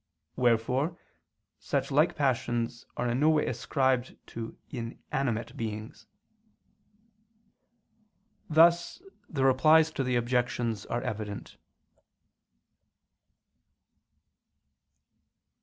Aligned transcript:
Wherefore 0.35 0.97
such 1.59 1.91
like 1.91 2.15
passions 2.15 2.87
are 2.97 3.07
in 3.07 3.19
no 3.19 3.29
way 3.29 3.45
ascribed 3.45 4.17
to 4.29 4.57
inanimate 4.71 5.55
beings. 5.55 6.07
Thus 8.49 9.03
the 9.29 9.45
Replies 9.45 9.91
to 9.91 10.03
the 10.03 10.15
Objections 10.15 10.87
are 10.87 11.03
evident. 11.03 11.57